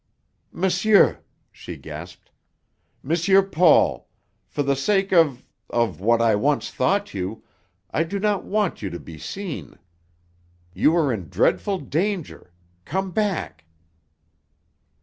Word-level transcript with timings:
"Monsieur!" 0.51 1.19
she 1.51 1.77
gasped. 1.77 2.31
"M. 3.07 3.49
Paul! 3.51 4.09
For 4.47 4.63
the 4.63 4.75
sake 4.75 5.13
of 5.13 5.45
of 5.69 5.99
what 6.01 6.23
I 6.23 6.33
once 6.33 6.71
thought 6.71 7.13
you, 7.13 7.43
I 7.91 8.01
do 8.03 8.17
not 8.19 8.43
want 8.43 8.81
you 8.81 8.89
to 8.89 8.99
be 8.99 9.19
seen. 9.19 9.77
You 10.73 10.95
are 10.95 11.13
in 11.13 11.29
dreadful 11.29 11.77
danger. 11.77 12.51
Come 12.83 13.11
back!" 13.11 13.65